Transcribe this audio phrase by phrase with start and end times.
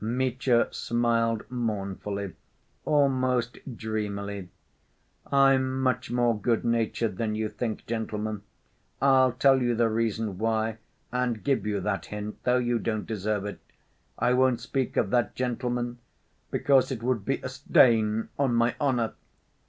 [0.03, 2.33] Mitya smiled mournfully,
[2.85, 4.49] almost dreamily.
[5.31, 8.41] "I'm much more good‐natured than you think, gentlemen.
[8.99, 10.79] I'll tell you the reason why
[11.11, 13.59] and give you that hint, though you don't deserve it.
[14.17, 15.99] I won't speak of that, gentlemen,
[16.49, 19.13] because it would be a stain on my honor.